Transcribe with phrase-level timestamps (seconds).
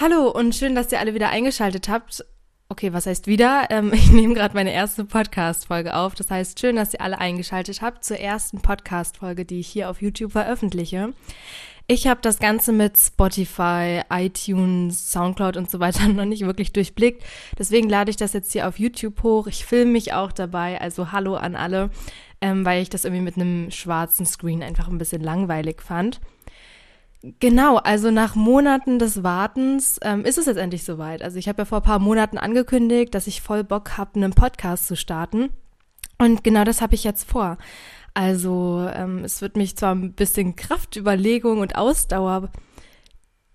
[0.00, 2.24] Hallo und schön, dass ihr alle wieder eingeschaltet habt.
[2.68, 3.66] Okay, was heißt wieder?
[3.70, 6.14] Ähm, ich nehme gerade meine erste Podcast-Folge auf.
[6.14, 10.00] Das heißt, schön, dass ihr alle eingeschaltet habt zur ersten Podcast-Folge, die ich hier auf
[10.00, 11.14] YouTube veröffentliche.
[11.88, 17.24] Ich habe das Ganze mit Spotify, iTunes, Soundcloud und so weiter noch nicht wirklich durchblickt.
[17.58, 19.48] Deswegen lade ich das jetzt hier auf YouTube hoch.
[19.48, 20.80] Ich filme mich auch dabei.
[20.80, 21.90] Also hallo an alle,
[22.40, 26.20] ähm, weil ich das irgendwie mit einem schwarzen Screen einfach ein bisschen langweilig fand.
[27.40, 31.20] Genau, also nach Monaten des Wartens ähm, ist es jetzt endlich soweit.
[31.20, 34.32] Also ich habe ja vor ein paar Monaten angekündigt, dass ich voll Bock habe, einen
[34.32, 35.50] Podcast zu starten.
[36.18, 37.58] Und genau das habe ich jetzt vor.
[38.14, 42.50] Also ähm, es wird mich zwar ein bisschen Kraftüberlegung und Ausdauer,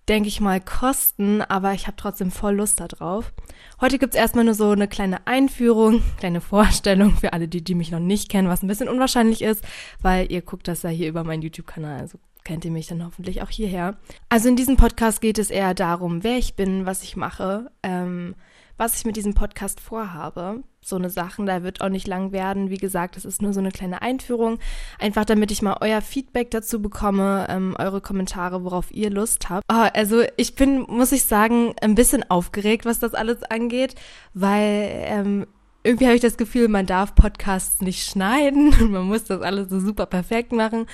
[0.08, 3.32] denke ich mal, kosten, aber ich habe trotzdem voll Lust darauf.
[3.80, 7.90] Heute gibt's erstmal nur so eine kleine Einführung, kleine Vorstellung für alle, die, die mich
[7.90, 9.64] noch nicht kennen, was ein bisschen unwahrscheinlich ist,
[10.00, 12.00] weil ihr guckt das ja hier über meinen YouTube-Kanal.
[12.00, 13.96] Also kennt ihr mich dann hoffentlich auch hierher.
[14.28, 18.34] Also in diesem Podcast geht es eher darum, wer ich bin, was ich mache, ähm,
[18.76, 20.62] was ich mit diesem Podcast vorhabe.
[20.80, 22.70] So eine Sachen, da wird auch nicht lang werden.
[22.70, 24.58] Wie gesagt, das ist nur so eine kleine Einführung.
[24.98, 29.64] Einfach damit ich mal euer Feedback dazu bekomme, ähm, eure Kommentare, worauf ihr Lust habt.
[29.72, 33.94] Oh, also ich bin, muss ich sagen, ein bisschen aufgeregt, was das alles angeht,
[34.34, 35.46] weil ähm,
[35.84, 39.68] irgendwie habe ich das Gefühl, man darf Podcasts nicht schneiden und man muss das alles
[39.68, 40.86] so super perfekt machen.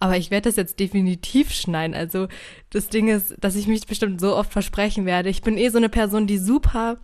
[0.00, 1.94] Aber ich werde das jetzt definitiv schneiden.
[1.94, 2.28] Also
[2.70, 5.28] das Ding ist, dass ich mich bestimmt so oft versprechen werde.
[5.28, 6.98] Ich bin eh so eine Person, die super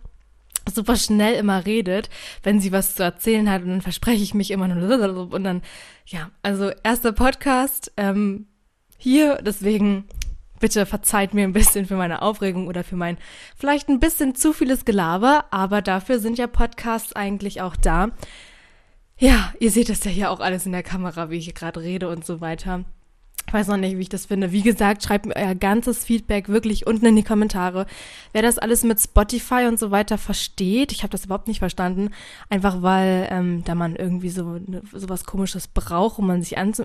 [0.73, 2.09] super schnell immer redet,
[2.43, 5.61] wenn sie was zu erzählen hat und dann verspreche ich mich immer nur und dann,
[6.05, 8.47] ja, also erster Podcast ähm,
[8.97, 10.05] hier, deswegen
[10.59, 13.17] Bitte verzeiht mir ein bisschen für meine Aufregung oder für mein
[13.57, 18.09] vielleicht ein bisschen zu vieles Gelaber, aber dafür sind ja Podcasts eigentlich auch da.
[19.17, 22.09] Ja, ihr seht es ja hier auch alles in der Kamera, wie ich gerade rede
[22.09, 22.85] und so weiter.
[23.47, 24.51] Ich weiß noch nicht, wie ich das finde.
[24.51, 27.85] Wie gesagt, schreibt mir euer ganzes Feedback wirklich unten in die Kommentare.
[28.33, 32.09] Wer das alles mit Spotify und so weiter versteht, ich habe das überhaupt nicht verstanden,
[32.49, 36.83] einfach weil ähm, da man irgendwie so ne, was Komisches braucht, um man sich anzu...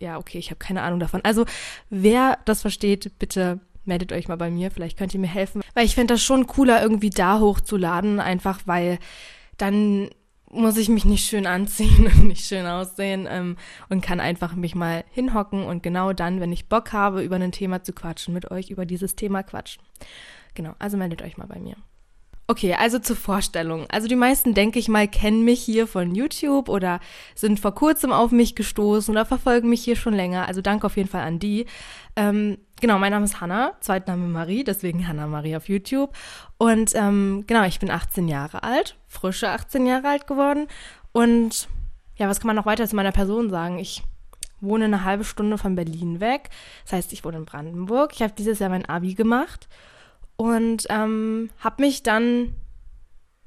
[0.00, 1.20] Ja, okay, ich habe keine Ahnung davon.
[1.24, 1.44] Also,
[1.90, 4.70] wer das versteht, bitte meldet euch mal bei mir.
[4.70, 5.62] Vielleicht könnt ihr mir helfen.
[5.74, 8.98] Weil ich fände das schon cooler, irgendwie da hochzuladen, einfach weil
[9.56, 10.08] dann
[10.54, 13.56] muss ich mich nicht schön anziehen und nicht schön aussehen ähm,
[13.88, 17.52] und kann einfach mich mal hinhocken und genau dann, wenn ich Bock habe, über ein
[17.52, 19.82] Thema zu quatschen, mit euch über dieses Thema quatschen.
[20.54, 21.76] Genau, also meldet euch mal bei mir.
[22.46, 23.86] Okay, also zur Vorstellung.
[23.90, 27.00] Also die meisten, denke ich mal, kennen mich hier von YouTube oder
[27.34, 30.46] sind vor kurzem auf mich gestoßen oder verfolgen mich hier schon länger.
[30.46, 31.64] Also danke auf jeden Fall an die.
[32.16, 36.14] Ähm, genau, mein Name ist Hanna, Zweitname Marie, deswegen Hanna Marie auf YouTube.
[36.58, 40.66] Und ähm, genau, ich bin 18 Jahre alt, frische 18 Jahre alt geworden.
[41.12, 41.68] Und
[42.16, 43.78] ja, was kann man noch weiter zu meiner Person sagen?
[43.78, 44.02] Ich
[44.60, 46.50] wohne eine halbe Stunde von Berlin weg.
[46.84, 48.12] Das heißt, ich wohne in Brandenburg.
[48.14, 49.68] Ich habe dieses Jahr mein Abi gemacht
[50.36, 52.54] und ähm, habe mich dann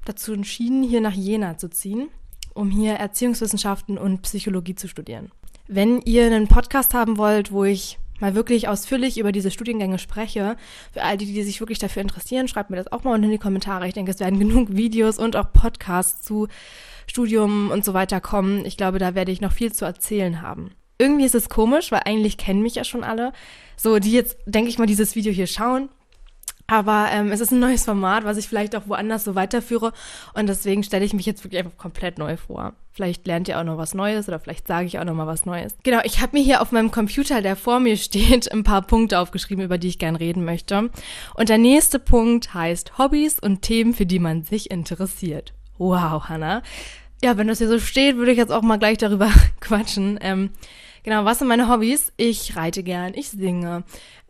[0.04, 2.08] dazu entschieden, hier nach Jena zu ziehen,
[2.54, 5.30] um hier Erziehungswissenschaften und Psychologie zu studieren.
[5.66, 10.56] Wenn ihr einen Podcast haben wollt, wo ich mal wirklich ausführlich über diese Studiengänge spreche,
[10.92, 13.30] für all die, die sich wirklich dafür interessieren, schreibt mir das auch mal unten in
[13.32, 13.86] die Kommentare.
[13.86, 16.48] Ich denke, es werden genug Videos und auch Podcasts zu
[17.06, 18.64] Studium und so weiter kommen.
[18.64, 20.72] Ich glaube, da werde ich noch viel zu erzählen haben.
[20.98, 23.32] Irgendwie ist es komisch, weil eigentlich kennen mich ja schon alle.
[23.76, 25.88] So, die jetzt, denke ich mal, dieses Video hier schauen
[26.70, 29.94] aber ähm, es ist ein neues Format, was ich vielleicht auch woanders so weiterführe.
[30.34, 32.74] Und deswegen stelle ich mich jetzt wirklich einfach komplett neu vor.
[32.92, 35.46] Vielleicht lernt ihr auch noch was Neues oder vielleicht sage ich auch noch mal was
[35.46, 35.74] Neues.
[35.82, 39.18] Genau, ich habe mir hier auf meinem Computer, der vor mir steht, ein paar Punkte
[39.18, 40.90] aufgeschrieben, über die ich gern reden möchte.
[41.34, 45.54] Und der nächste Punkt heißt Hobbys und Themen, für die man sich interessiert.
[45.78, 46.62] Wow, Hannah.
[47.24, 49.30] Ja, wenn das hier so steht, würde ich jetzt auch mal gleich darüber
[49.60, 50.18] quatschen.
[50.20, 50.50] Ähm,
[51.02, 52.12] genau, was sind meine Hobbys?
[52.18, 53.84] Ich reite gern, ich singe,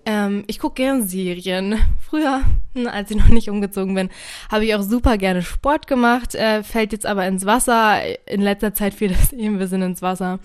[0.08, 1.78] ähm, ich gucke gerne Serien.
[2.00, 2.42] Früher,
[2.74, 4.08] hm, als ich noch nicht umgezogen bin,
[4.50, 8.00] habe ich auch super gerne Sport gemacht, äh, fällt jetzt aber ins Wasser.
[8.26, 10.38] In letzter Zeit fiel das eben ein bisschen ins Wasser.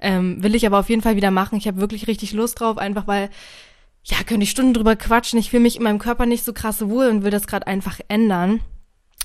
[0.00, 1.58] Ähm, will ich aber auf jeden Fall wieder machen.
[1.58, 3.28] Ich habe wirklich richtig Lust drauf, einfach weil,
[4.04, 5.40] ja, könnte ich Stunden drüber quatschen.
[5.40, 7.98] Ich fühle mich in meinem Körper nicht so krass wohl und will das gerade einfach
[8.06, 8.60] ändern.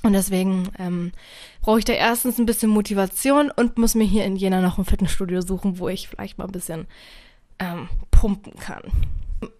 [0.01, 1.11] Und deswegen ähm,
[1.61, 4.85] brauche ich da erstens ein bisschen Motivation und muss mir hier in Jena noch ein
[4.85, 6.87] Fitnessstudio suchen, wo ich vielleicht mal ein bisschen
[7.59, 8.81] ähm, pumpen kann.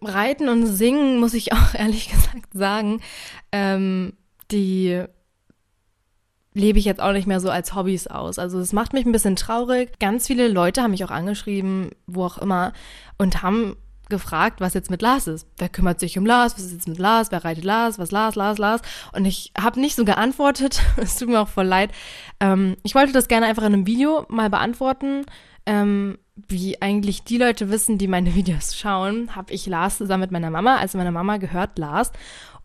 [0.02, 3.02] Reiten und Singen, muss ich auch ehrlich gesagt sagen,
[3.52, 4.14] ähm,
[4.52, 5.04] die
[6.54, 8.38] lebe ich jetzt auch nicht mehr so als Hobbys aus.
[8.38, 9.98] Also es macht mich ein bisschen traurig.
[10.00, 12.74] Ganz viele Leute haben mich auch angeschrieben, wo auch immer,
[13.18, 13.76] und haben
[14.10, 15.48] gefragt, was jetzt mit Lars ist.
[15.58, 16.56] Wer kümmert sich um Lars?
[16.56, 17.32] Was ist jetzt mit Lars?
[17.32, 17.98] Wer reitet Lars?
[17.98, 18.82] Was Lars, Lars, Lars?
[19.14, 20.82] Und ich habe nicht so geantwortet.
[20.98, 21.92] es tut mir auch voll leid.
[22.40, 25.26] Ähm, ich wollte das gerne einfach in einem Video mal beantworten.
[25.66, 26.18] Ähm,
[26.48, 30.50] wie eigentlich die Leute wissen, die meine Videos schauen, habe ich Lars zusammen mit meiner
[30.50, 32.12] Mama, also meine Mama gehört Lars.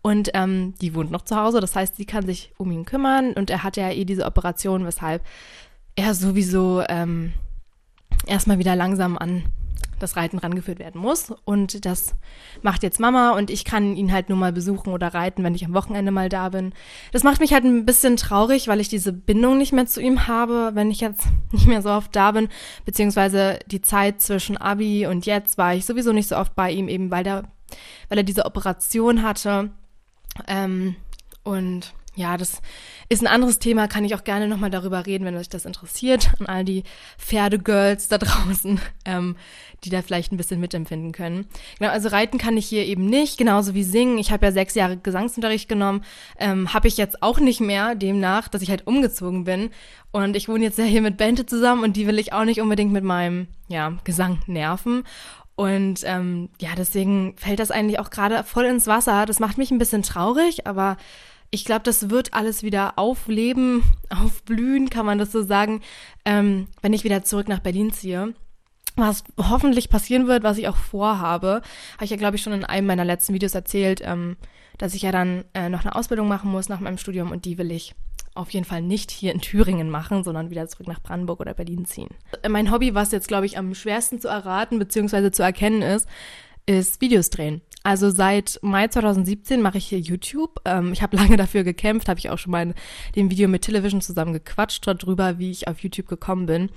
[0.01, 3.33] Und ähm, die wohnt noch zu Hause, das heißt, sie kann sich um ihn kümmern
[3.33, 5.25] und er hat ja eh diese Operation, weshalb
[5.97, 7.33] er sowieso ähm,
[8.27, 9.43] erstmal wieder langsam an
[9.99, 11.33] das Reiten rangeführt werden muss.
[11.45, 12.15] Und das
[12.63, 15.65] macht jetzt Mama und ich kann ihn halt nur mal besuchen oder reiten, wenn ich
[15.65, 16.73] am Wochenende mal da bin.
[17.13, 20.27] Das macht mich halt ein bisschen traurig, weil ich diese Bindung nicht mehr zu ihm
[20.27, 22.49] habe, wenn ich jetzt nicht mehr so oft da bin.
[22.85, 26.89] Beziehungsweise die Zeit zwischen Abi und jetzt war ich sowieso nicht so oft bei ihm,
[26.89, 27.45] eben weil, der,
[28.09, 29.71] weil er diese Operation hatte.
[30.47, 30.97] Ähm,
[31.43, 32.61] und ja, das
[33.09, 36.31] ist ein anderes Thema, kann ich auch gerne nochmal darüber reden, wenn euch das interessiert.
[36.41, 36.83] An all die
[37.17, 39.37] Pferdegirls da draußen, ähm,
[39.85, 41.47] die da vielleicht ein bisschen mitempfinden können.
[41.79, 44.19] Genau, also reiten kann ich hier eben nicht, genauso wie singen.
[44.19, 46.05] Ich habe ja sechs Jahre Gesangsunterricht genommen,
[46.39, 49.71] ähm, habe ich jetzt auch nicht mehr, demnach, dass ich halt umgezogen bin.
[50.11, 52.61] Und ich wohne jetzt ja hier mit Bente zusammen und die will ich auch nicht
[52.61, 55.05] unbedingt mit meinem ja, Gesang nerven.
[55.55, 59.25] Und ähm, ja, deswegen fällt das eigentlich auch gerade voll ins Wasser.
[59.25, 60.97] Das macht mich ein bisschen traurig, aber
[61.51, 65.81] ich glaube, das wird alles wieder aufleben, aufblühen, kann man das so sagen,
[66.25, 68.35] ähm, wenn ich wieder zurück nach Berlin ziehe.
[68.97, 71.63] Was hoffentlich passieren wird, was ich auch vorhabe,
[71.95, 74.37] habe ich ja, glaube ich, schon in einem meiner letzten Videos erzählt, ähm,
[74.77, 77.59] dass ich ja dann äh, noch eine Ausbildung machen muss nach meinem Studium und die
[77.59, 77.95] will ich
[78.35, 81.85] auf jeden Fall nicht hier in Thüringen machen, sondern wieder zurück nach Brandenburg oder Berlin
[81.85, 82.09] ziehen.
[82.49, 85.31] Mein Hobby, was jetzt, glaube ich, am schwersten zu erraten bzw.
[85.31, 86.09] zu erkennen ist,
[86.67, 87.63] ist Videos drehen.
[87.89, 90.61] Also seit Mai 2017 mache ich hier YouTube.
[90.67, 92.75] Ähm, ich habe lange dafür gekämpft, habe ich auch schon mal in
[93.17, 96.69] dem Video mit Television zusammen gequatscht darüber, wie ich auf YouTube gekommen bin.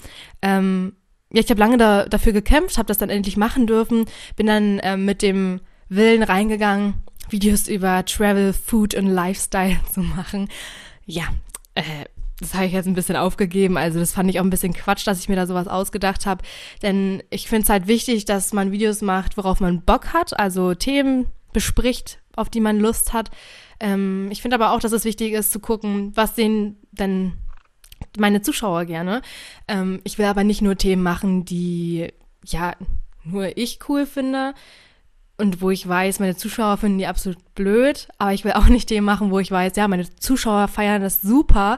[0.41, 0.93] Ähm,
[1.33, 4.05] ja, ich habe lange da, dafür gekämpft, habe das dann endlich machen dürfen,
[4.37, 5.59] bin dann ähm, mit dem
[5.89, 6.93] Willen reingegangen,
[7.29, 10.47] Videos über Travel, Food und Lifestyle zu machen.
[11.05, 11.25] Ja,
[11.75, 12.05] äh,
[12.41, 13.77] das habe ich jetzt ein bisschen aufgegeben.
[13.77, 16.43] Also das fand ich auch ein bisschen Quatsch, dass ich mir da sowas ausgedacht habe.
[16.81, 20.73] Denn ich finde es halt wichtig, dass man Videos macht, worauf man Bock hat, also
[20.73, 23.29] Themen bespricht, auf die man Lust hat.
[23.79, 27.33] Ähm, ich finde aber auch, dass es wichtig ist zu gucken, was sehen denn
[28.17, 29.21] meine Zuschauer gerne.
[29.67, 32.11] Ähm, ich will aber nicht nur Themen machen, die
[32.43, 32.73] ja
[33.23, 34.55] nur ich cool finde
[35.37, 38.89] und wo ich weiß, meine Zuschauer finden die absolut blöd, aber ich will auch nicht
[38.89, 41.77] Themen machen, wo ich weiß, ja, meine Zuschauer feiern das super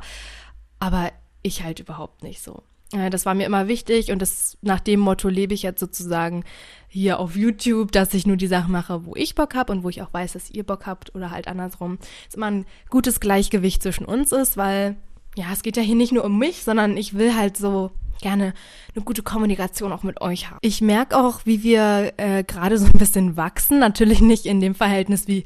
[0.83, 1.13] aber
[1.43, 2.61] ich halt überhaupt nicht so.
[2.91, 6.43] Das war mir immer wichtig und das, nach dem Motto lebe ich jetzt sozusagen
[6.89, 9.89] hier auf YouTube, dass ich nur die Sachen mache, wo ich Bock habe und wo
[9.89, 11.99] ich auch weiß, dass ihr Bock habt oder halt andersrum.
[12.25, 14.97] Dass immer ein gutes Gleichgewicht zwischen uns ist, weil
[15.37, 17.91] ja, es geht ja hier nicht nur um mich, sondern ich will halt so
[18.21, 18.53] gerne
[18.93, 20.59] eine gute Kommunikation auch mit euch haben.
[20.61, 23.79] Ich merke auch, wie wir äh, gerade so ein bisschen wachsen.
[23.79, 25.45] Natürlich nicht in dem Verhältnis, wie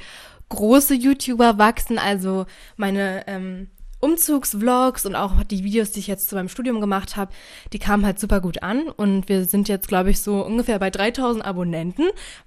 [0.49, 1.99] große YouTuber wachsen.
[1.99, 3.67] Also meine ähm,
[3.99, 7.31] Umzugsvlogs und auch die Videos, die ich jetzt zu meinem Studium gemacht habe,
[7.73, 10.89] die kamen halt super gut an und wir sind jetzt, glaube ich, so ungefähr bei
[10.89, 12.05] 3000 Abonnenten,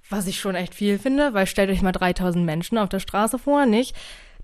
[0.09, 3.37] was ich schon echt viel finde, weil stellt euch mal 3000 Menschen auf der Straße
[3.37, 3.95] vor, nicht?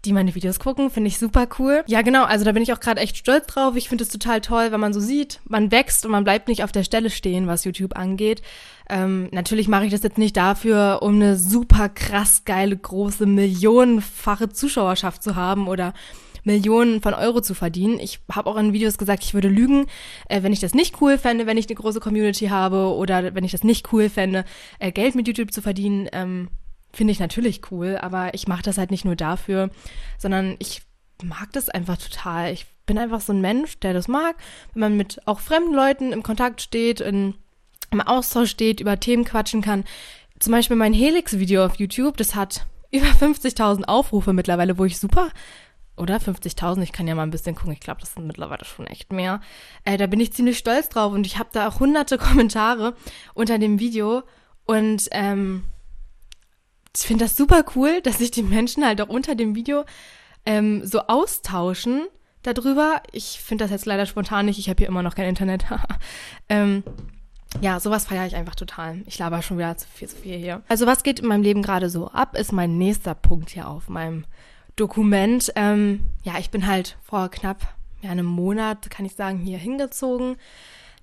[0.06, 1.84] die meine Videos gucken, finde ich super cool.
[1.88, 3.76] Ja, genau, also da bin ich auch gerade echt stolz drauf.
[3.76, 6.64] Ich finde es total toll, wenn man so sieht, man wächst und man bleibt nicht
[6.64, 8.42] auf der Stelle stehen, was YouTube angeht.
[8.90, 14.50] Ähm, natürlich mache ich das jetzt nicht dafür, um eine super krass geile, große, millionenfache
[14.50, 15.94] Zuschauerschaft zu haben oder
[16.48, 18.00] Millionen von Euro zu verdienen.
[18.00, 19.86] Ich habe auch in Videos gesagt, ich würde lügen,
[20.30, 23.44] äh, wenn ich das nicht cool fände, wenn ich eine große Community habe oder wenn
[23.44, 24.46] ich das nicht cool fände,
[24.80, 26.10] äh, Geld mit YouTube zu verdienen.
[26.14, 26.50] Ähm,
[26.94, 29.70] Finde ich natürlich cool, aber ich mache das halt nicht nur dafür,
[30.18, 30.82] sondern ich
[31.22, 32.54] mag das einfach total.
[32.54, 34.38] Ich bin einfach so ein Mensch, der das mag,
[34.74, 37.36] wenn man mit auch fremden Leuten im Kontakt steht, in,
[37.92, 39.84] im Austausch steht, über Themen quatschen kann.
[40.40, 45.30] Zum Beispiel mein Helix-Video auf YouTube, das hat über 50.000 Aufrufe mittlerweile, wo ich super
[45.98, 48.88] oder 50.000, ich kann ja mal ein bisschen gucken, ich glaube, das sind mittlerweile schon
[48.88, 49.42] echt mehr.
[49.84, 52.96] Äh, da bin ich ziemlich stolz drauf und ich habe da auch hunderte Kommentare
[53.34, 54.24] unter dem Video
[54.66, 55.64] und ähm,
[56.96, 59.86] ich finde das super cool, dass sich die Menschen halt auch unter dem Video
[60.46, 62.08] ähm, so austauschen
[62.42, 63.02] darüber.
[63.12, 65.66] Ich finde das jetzt leider spontan nicht, ich habe hier immer noch kein Internet.
[66.50, 66.84] ähm,
[67.62, 69.02] ja, sowas feiere ich einfach total.
[69.06, 70.62] Ich laber schon wieder zu viel, zu viel hier.
[70.68, 73.90] Also was geht in meinem Leben gerade so ab, ist mein nächster Punkt hier auf
[73.90, 74.26] meinem
[74.78, 75.52] Dokument.
[75.56, 80.38] Ähm, ja, ich bin halt vor knapp ja, einem Monat, kann ich sagen, hier hingezogen.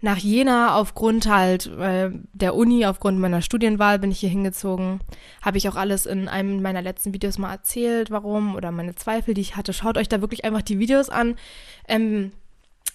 [0.01, 5.01] Nach Jena aufgrund halt äh, der Uni, aufgrund meiner Studienwahl bin ich hier hingezogen.
[5.41, 9.35] Habe ich auch alles in einem meiner letzten Videos mal erzählt, warum oder meine Zweifel,
[9.35, 9.73] die ich hatte.
[9.73, 11.37] Schaut euch da wirklich einfach die Videos an.
[11.89, 12.33] Ähm,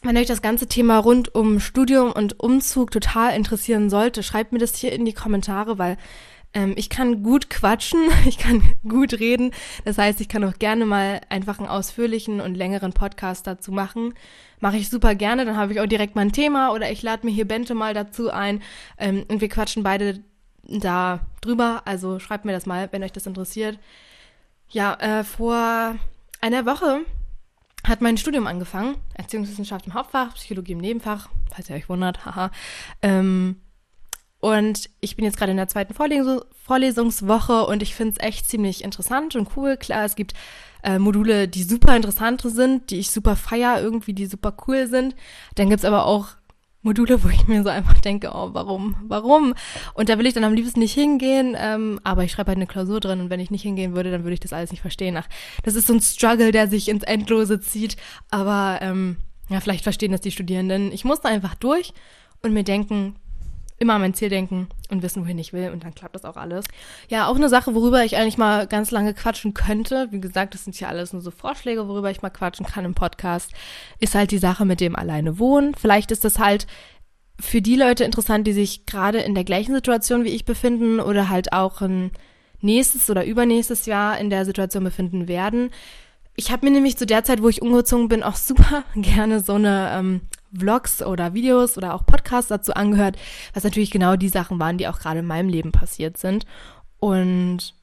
[0.01, 4.59] wenn euch das ganze Thema rund um Studium und Umzug total interessieren sollte, schreibt mir
[4.59, 5.97] das hier in die Kommentare, weil
[6.53, 9.51] ähm, ich kann gut quatschen, ich kann gut reden.
[9.85, 14.13] Das heißt, ich kann auch gerne mal einfach einen ausführlichen und längeren Podcast dazu machen.
[14.59, 17.25] Mache ich super gerne, dann habe ich auch direkt mal ein Thema oder ich lade
[17.25, 18.61] mir hier Bente mal dazu ein
[18.97, 20.23] ähm, und wir quatschen beide
[20.63, 21.83] da drüber.
[21.85, 23.79] Also schreibt mir das mal, wenn euch das interessiert.
[24.69, 25.95] Ja, äh, vor
[26.41, 27.01] einer Woche
[27.87, 28.97] hat mein Studium angefangen.
[29.13, 32.51] Erziehungswissenschaft im Hauptfach, Psychologie im Nebenfach, falls ihr euch wundert, haha.
[33.01, 33.61] Ähm,
[34.39, 38.47] und ich bin jetzt gerade in der zweiten Vorlesungs Vorlesungswoche und ich finde es echt
[38.47, 39.75] ziemlich interessant und cool.
[39.75, 40.33] Klar, es gibt
[40.83, 45.15] äh, Module, die super interessant sind, die ich super feier, irgendwie, die super cool sind.
[45.55, 46.27] Dann gibt's aber auch
[46.81, 49.53] Module, wo ich mir so einfach denke, oh, warum, warum?
[49.95, 52.67] Und da will ich dann am liebsten nicht hingehen, ähm, aber ich schreibe halt eine
[52.67, 55.17] Klausur drin und wenn ich nicht hingehen würde, dann würde ich das alles nicht verstehen.
[55.17, 55.27] Ach,
[55.63, 57.97] das ist so ein Struggle, der sich ins Endlose zieht,
[58.29, 59.17] aber ähm,
[59.49, 60.91] ja, vielleicht verstehen das die Studierenden.
[60.93, 61.93] Ich muss da einfach durch
[62.41, 63.15] und mir denken,
[63.79, 66.35] immer an mein Ziel denken und wissen, wohin ich will und dann klappt das auch
[66.35, 66.65] alles.
[67.09, 70.65] Ja, auch eine Sache, worüber ich eigentlich mal ganz lange quatschen könnte, wie gesagt, das
[70.65, 73.51] sind hier alles nur so Vorschläge, worüber ich mal quatschen kann im Podcast,
[73.99, 75.73] ist halt die Sache mit dem alleine wohnen.
[75.75, 76.67] Vielleicht ist das halt
[77.39, 81.29] für die Leute interessant, die sich gerade in der gleichen Situation wie ich befinden oder
[81.29, 82.11] halt auch ein
[82.61, 85.71] nächstes oder übernächstes Jahr in der Situation befinden werden.
[86.35, 89.53] Ich habe mir nämlich zu der Zeit, wo ich umgezogen bin, auch super gerne so
[89.53, 90.21] eine ähm,
[90.57, 93.17] Vlogs oder Videos oder auch Podcasts dazu angehört,
[93.53, 96.45] was natürlich genau die Sachen waren, die auch gerade in meinem Leben passiert sind.
[96.99, 97.73] Und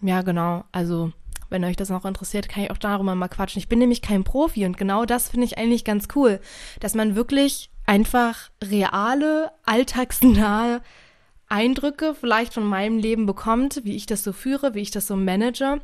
[0.00, 1.12] ja, genau, also
[1.50, 3.60] wenn euch das noch interessiert, kann ich auch darüber mal quatschen.
[3.60, 6.40] Ich bin nämlich kein Profi und genau das finde ich eigentlich ganz cool,
[6.80, 10.82] dass man wirklich einfach reale, alltagsnahe
[11.48, 15.16] Eindrücke vielleicht von meinem Leben bekommt, wie ich das so führe, wie ich das so
[15.16, 15.80] manage,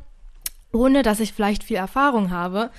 [0.71, 2.69] ohne dass ich vielleicht viel Erfahrung habe.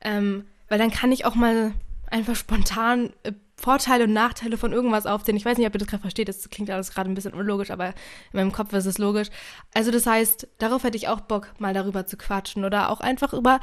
[0.00, 1.72] Ähm, weil dann kann ich auch mal
[2.10, 5.38] einfach spontan äh, Vorteile und Nachteile von irgendwas aufzählen.
[5.38, 7.70] Ich weiß nicht, ob ihr das gerade versteht, das klingt alles gerade ein bisschen unlogisch,
[7.70, 7.94] aber in
[8.34, 9.28] meinem Kopf ist es logisch.
[9.72, 13.32] Also das heißt, darauf hätte ich auch Bock, mal darüber zu quatschen oder auch einfach
[13.32, 13.60] über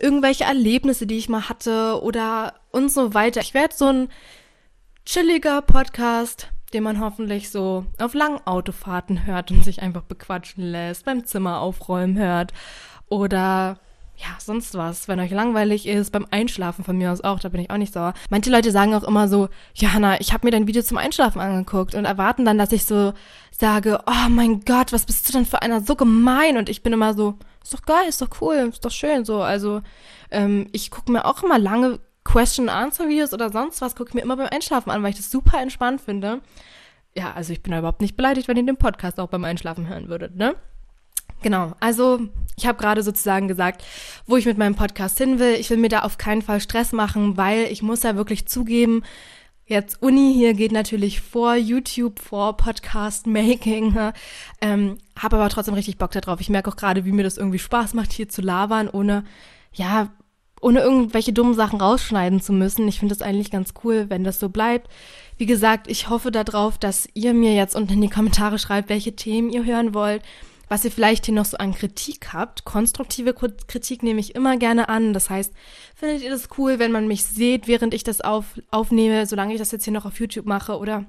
[0.00, 3.40] irgendwelche Erlebnisse, die ich mal hatte oder und so weiter.
[3.40, 4.08] Ich werde so ein
[5.04, 11.04] chilliger Podcast, den man hoffentlich so auf langen Autofahrten hört und sich einfach bequatschen lässt,
[11.04, 12.52] beim Zimmer aufräumen hört
[13.08, 13.78] oder
[14.16, 17.60] ja, sonst was, wenn euch langweilig ist, beim Einschlafen von mir aus auch, da bin
[17.60, 18.14] ich auch nicht sauer.
[18.30, 21.94] Manche Leute sagen auch immer so, Johanna, ich habe mir dein Video zum Einschlafen angeguckt
[21.94, 23.12] und erwarten dann, dass ich so
[23.50, 26.56] sage, oh mein Gott, was bist du denn für einer so gemein?
[26.56, 29.42] Und ich bin immer so, ist doch geil, ist doch cool, ist doch schön so.
[29.42, 29.82] Also
[30.30, 34.36] ähm, ich gucke mir auch immer lange Question-Answer-Videos oder sonst was, gucke ich mir immer
[34.36, 36.40] beim Einschlafen an, weil ich das super entspannt finde.
[37.14, 39.88] Ja, also ich bin da überhaupt nicht beleidigt, wenn ihr den Podcast auch beim Einschlafen
[39.88, 40.54] hören würdet, ne?
[41.42, 42.20] Genau, also
[42.56, 43.84] ich habe gerade sozusagen gesagt,
[44.26, 45.54] wo ich mit meinem Podcast hin will.
[45.54, 49.02] Ich will mir da auf keinen Fall Stress machen, weil ich muss ja wirklich zugeben,
[49.66, 53.92] jetzt Uni hier geht natürlich vor YouTube, vor Podcast-Making.
[53.92, 54.12] Ne?
[54.62, 56.40] Ähm, habe aber trotzdem richtig Bock darauf.
[56.40, 59.24] Ich merke auch gerade, wie mir das irgendwie Spaß macht, hier zu labern, ohne,
[59.74, 60.08] ja,
[60.62, 62.88] ohne irgendwelche dummen Sachen rausschneiden zu müssen.
[62.88, 64.88] Ich finde das eigentlich ganz cool, wenn das so bleibt.
[65.36, 69.14] Wie gesagt, ich hoffe darauf, dass ihr mir jetzt unten in die Kommentare schreibt, welche
[69.14, 70.22] Themen ihr hören wollt
[70.68, 72.64] was ihr vielleicht hier noch so an Kritik habt.
[72.64, 75.12] Konstruktive Kritik nehme ich immer gerne an.
[75.12, 75.52] Das heißt,
[75.94, 79.58] findet ihr das cool, wenn man mich seht, während ich das auf, aufnehme, solange ich
[79.58, 80.78] das jetzt hier noch auf YouTube mache?
[80.78, 81.04] Oder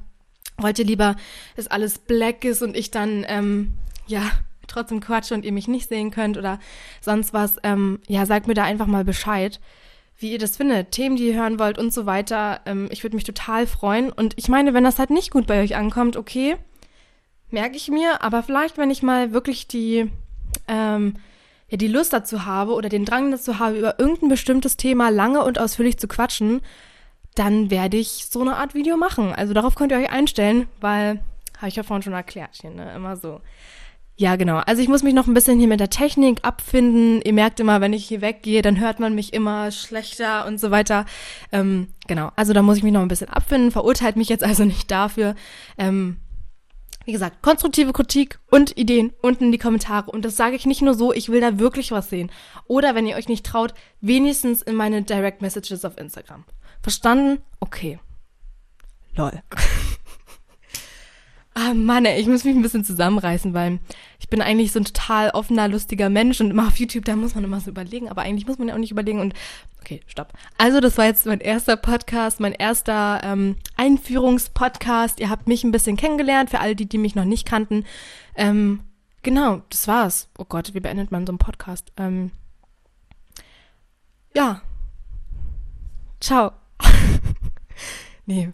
[0.58, 1.16] wollt ihr lieber,
[1.56, 3.74] dass alles black ist und ich dann, ähm,
[4.06, 4.32] ja,
[4.68, 6.60] trotzdem quatsche und ihr mich nicht sehen könnt oder
[7.02, 7.58] sonst was?
[7.64, 9.60] Ähm, ja, sagt mir da einfach mal Bescheid
[10.20, 12.62] wie ihr das findet, Themen, die ihr hören wollt und so weiter.
[12.66, 14.12] Ähm, ich würde mich total freuen.
[14.12, 16.58] Und ich meine, wenn das halt nicht gut bei euch ankommt, okay,
[17.50, 20.12] merke ich mir, aber vielleicht, wenn ich mal wirklich die,
[20.68, 21.16] ähm,
[21.70, 25.44] ja, die Lust dazu habe oder den Drang dazu habe, über irgendein bestimmtes Thema lange
[25.44, 26.62] und ausführlich zu quatschen,
[27.36, 29.34] dann werde ich so eine Art Video machen.
[29.34, 31.24] Also darauf könnt ihr euch einstellen, weil,
[31.58, 33.42] habe ich ja vorhin schon erklärt, hier, ne, immer so.
[34.20, 34.58] Ja, genau.
[34.66, 37.22] Also ich muss mich noch ein bisschen hier mit der Technik abfinden.
[37.22, 40.72] Ihr merkt immer, wenn ich hier weggehe, dann hört man mich immer schlechter und so
[40.72, 41.06] weiter.
[41.52, 42.32] Ähm, genau.
[42.36, 43.70] Also da muss ich mich noch ein bisschen abfinden.
[43.70, 45.36] Verurteilt mich jetzt also nicht dafür.
[45.78, 46.18] Ähm,
[47.08, 50.12] wie gesagt, konstruktive Kritik und Ideen unten in die Kommentare.
[50.12, 52.30] Und das sage ich nicht nur so, ich will da wirklich was sehen.
[52.68, 56.44] Oder wenn ihr euch nicht traut, wenigstens in meine Direct Messages auf Instagram.
[56.82, 57.42] Verstanden?
[57.62, 57.98] Okay.
[59.16, 59.42] Lol.
[61.60, 63.80] Ah Mann, ey, ich muss mich ein bisschen zusammenreißen, weil
[64.20, 67.34] ich bin eigentlich so ein total offener, lustiger Mensch und immer auf YouTube, da muss
[67.34, 69.34] man immer so überlegen, aber eigentlich muss man ja auch nicht überlegen und
[69.82, 70.34] okay, stopp.
[70.60, 75.20] Also das war jetzt mein erster Podcast, mein erster ähm, Einführungspodcast.
[75.20, 77.86] Ihr habt mich ein bisschen kennengelernt, für alle die, die mich noch nicht kannten.
[78.36, 78.82] Ähm,
[79.24, 80.30] genau, das war's.
[80.38, 81.92] Oh Gott, wie beendet man so einen Podcast?
[81.98, 82.30] Ähm,
[84.36, 84.62] ja.
[86.20, 86.52] Ciao.
[88.28, 88.54] nee,